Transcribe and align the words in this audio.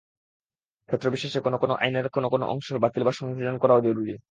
ক্ষেত্রবিশেষে 0.89 1.39
কোনো 1.39 1.57
কোনো 1.57 1.73
আইনের 1.81 2.07
কোনো 2.09 2.27
কোনো 2.29 2.45
অংশ 2.45 2.67
বাতিল 2.83 3.01
বা 3.03 3.11
সংযোজন 3.11 3.55
করাও 3.57 3.85
জরুরি। 3.87 4.13